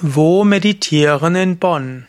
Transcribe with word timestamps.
Wo 0.00 0.44
meditieren 0.44 1.34
in 1.34 1.58
Bonn? 1.58 2.06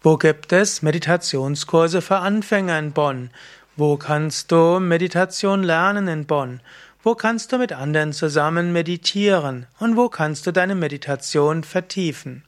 Wo 0.00 0.16
gibt 0.16 0.52
es 0.52 0.82
Meditationskurse 0.82 2.00
für 2.00 2.18
Anfänger 2.18 2.78
in 2.78 2.92
Bonn? 2.92 3.30
Wo 3.74 3.96
kannst 3.96 4.52
du 4.52 4.78
Meditation 4.78 5.64
lernen 5.64 6.06
in 6.06 6.26
Bonn? 6.26 6.60
Wo 7.02 7.16
kannst 7.16 7.50
du 7.50 7.58
mit 7.58 7.72
anderen 7.72 8.12
zusammen 8.12 8.72
meditieren? 8.72 9.66
Und 9.80 9.96
wo 9.96 10.08
kannst 10.08 10.46
du 10.46 10.52
deine 10.52 10.76
Meditation 10.76 11.64
vertiefen? 11.64 12.44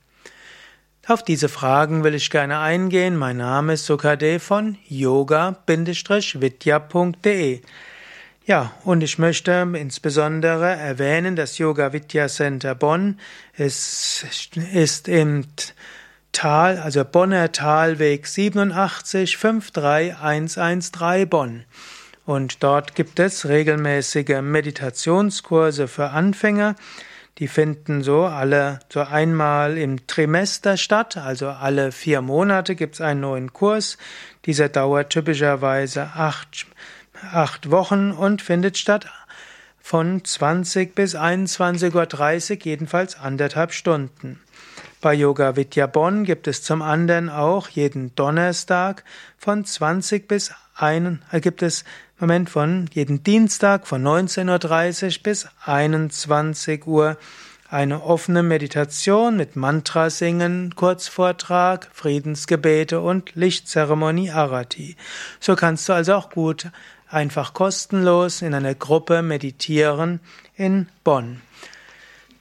Auf 1.09 1.25
diese 1.25 1.49
Fragen 1.49 2.05
will 2.05 2.15
ich 2.15 2.31
gerne 2.31 2.61
eingehen. 2.61 3.17
Mein 3.17 3.39
Name 3.39 3.73
ist 3.73 3.87
Sukade 3.87 4.39
von 4.39 4.79
yoga-vidya.de. 4.87 6.03
Ja, 8.49 8.73
und 8.85 9.03
ich 9.03 9.19
möchte 9.19 9.69
insbesondere 9.75 10.75
erwähnen, 10.75 11.37
das 11.37 11.59
Yoga 11.59 11.93
Vidya 11.93 12.29
Center 12.29 12.75
Bonn 12.75 13.21
ist, 13.59 14.25
ist 14.73 15.07
im 15.07 15.45
Tal, 16.33 16.79
also 16.79 17.05
Bonner 17.05 17.53
Talweg 17.53 18.27
87 18.27 19.37
53113 19.37 21.29
Bonn. 21.29 21.65
Und 22.25 22.63
dort 22.63 22.95
gibt 22.95 23.21
es 23.21 23.47
regelmäßige 23.47 24.41
Meditationskurse 24.41 25.87
für 25.87 26.09
Anfänger. 26.09 26.75
Die 27.37 27.49
finden 27.49 28.03
so 28.03 28.25
alle 28.25 28.81
so 28.91 29.01
einmal 29.01 29.77
im 29.77 30.07
Trimester 30.07 30.79
statt, 30.79 31.19
also 31.19 31.49
alle 31.51 31.93
vier 31.93 32.23
Monate 32.23 32.77
gibt 32.77 32.95
es 32.95 33.03
einen 33.03 33.21
neuen 33.21 33.53
Kurs. 33.53 33.99
Dieser 34.47 34.71
dauert 34.71 35.11
typischerweise 35.11 36.13
acht 36.15 36.67
acht 37.33 37.71
Wochen 37.71 38.13
und 38.13 38.43
findet 38.43 38.79
statt 38.79 39.07
von 39.81 40.25
20 40.25 40.95
bis 40.95 41.15
21.30 41.17 42.51
Uhr, 42.51 42.65
jedenfalls 42.65 43.19
anderthalb 43.19 43.73
Stunden. 43.73 44.41
Bei 45.01 45.15
Yoga 45.15 45.57
Vidya 45.57 45.87
Bonn 45.87 46.25
gibt 46.25 46.49
es 46.49 46.63
zum 46.63 46.83
anderen 46.83 47.31
auch 47.31 47.69
jeden 47.69 48.15
Donnerstag 48.17 49.05
von 49.39 49.65
20 49.65 50.27
bis 50.27 50.53
1, 50.75 51.21
äh, 51.31 51.41
gibt 51.41 51.63
es 51.63 51.85
Moment 52.19 52.51
von 52.51 52.91
jeden 52.93 53.23
Dienstag 53.23 53.87
von 53.87 54.03
19.30 54.03 55.05
Uhr 55.19 55.23
bis 55.23 55.49
21 55.65 56.87
Uhr 56.87 57.17
eine 57.71 58.03
offene 58.03 58.43
Meditation 58.43 59.37
mit 59.37 59.55
Mantra 59.55 60.09
singen, 60.09 60.75
Kurzvortrag, 60.75 61.89
Friedensgebete 61.93 63.01
und 63.01 63.35
Lichtzeremonie 63.35 64.31
Arati. 64.31 64.97
So 65.39 65.55
kannst 65.55 65.89
du 65.89 65.93
also 65.93 66.15
auch 66.15 66.31
gut 66.31 66.71
einfach 67.11 67.53
kostenlos 67.53 68.43
in 68.43 68.55
einer 68.55 68.75
Gruppe 68.75 69.23
meditieren 69.23 70.21
in 70.57 70.89
Bonn. 71.05 71.43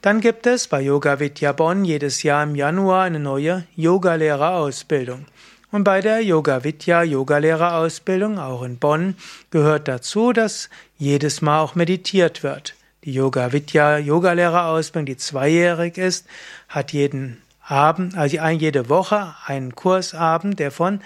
Dann 0.00 0.20
gibt 0.20 0.46
es 0.46 0.68
bei 0.68 0.80
Yoga 0.80 1.20
Vidya 1.20 1.52
Bonn 1.52 1.84
jedes 1.84 2.22
Jahr 2.22 2.44
im 2.44 2.54
Januar 2.54 3.04
eine 3.04 3.18
neue 3.18 3.64
Yogalehrerausbildung. 3.76 5.26
Und 5.70 5.84
bei 5.84 6.00
der 6.00 6.22
Yoga 6.22 6.64
Vidya 6.64 7.02
Yogalehrerausbildung 7.02 8.38
auch 8.38 8.62
in 8.62 8.78
Bonn 8.78 9.16
gehört 9.50 9.88
dazu, 9.88 10.32
dass 10.32 10.70
jedes 10.96 11.42
Mal 11.42 11.60
auch 11.60 11.74
meditiert 11.74 12.42
wird. 12.42 12.77
Die 13.04 13.12
Yoga 13.12 13.52
Vidya 13.52 13.98
Yogalehrerausbildung, 13.98 15.06
die 15.06 15.16
zweijährig 15.16 15.98
ist, 15.98 16.26
hat 16.68 16.92
jeden 16.92 17.40
Abend, 17.64 18.16
also 18.16 18.38
jede 18.38 18.88
Woche 18.88 19.34
einen 19.46 19.74
Kursabend, 19.74 20.58
der 20.58 20.70
von 20.70 21.00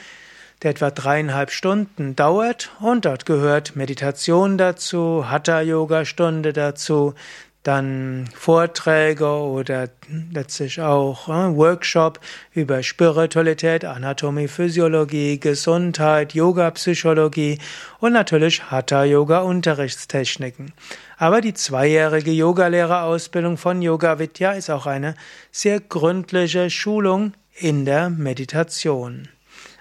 der 0.63 0.71
etwa 0.71 0.91
dreieinhalb 0.91 1.51
Stunden 1.51 2.17
dauert. 2.17 2.71
Und 2.81 3.05
dort 3.05 3.27
gehört 3.27 3.77
Meditation 3.77 4.59
dazu, 4.59 5.29
Hatha-Yoga-Stunde 5.29 6.53
dazu, 6.53 7.15
dann 7.63 8.29
Vorträge 8.35 9.27
oder 9.27 9.89
letztlich 10.33 10.81
auch 10.81 11.29
äh, 11.29 11.55
Workshop 11.55 12.19
über 12.53 12.83
Spiritualität, 12.83 13.85
Anatomie, 13.85 14.49
Physiologie, 14.49 15.39
Gesundheit, 15.39 16.35
Yoga-Psychologie 16.35 17.59
und 18.01 18.15
natürlich 18.15 18.69
Hatha-Yoga-Unterrichtstechniken. 18.71 20.73
Aber 21.19 21.41
die 21.41 21.55
zweijährige 21.55 22.33
Yogalehrerausbildung 22.33 23.57
von 23.57 23.81
Yoga 23.81 24.19
Vidya 24.19 24.51
ist 24.53 24.71
auch 24.71 24.87
eine 24.87 25.15
sehr 25.53 25.79
gründliche 25.79 26.69
Schulung 26.69 27.35
in 27.55 27.85
der 27.85 28.11
Meditation. 28.11 29.29